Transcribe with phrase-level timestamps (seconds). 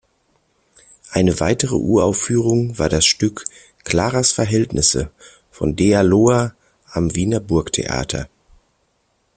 [1.11, 3.45] Eine weitere Uraufführung war das Stück
[3.83, 5.11] "Klaras Verhältnisse"
[5.51, 6.55] von Dea Loher
[6.91, 8.27] am Wiener Burgtheater.